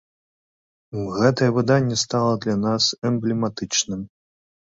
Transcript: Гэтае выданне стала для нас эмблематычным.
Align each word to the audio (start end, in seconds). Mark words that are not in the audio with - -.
Гэтае 1.17 1.49
выданне 1.57 1.97
стала 2.05 2.33
для 2.45 2.55
нас 2.65 2.83
эмблематычным. 3.09 4.01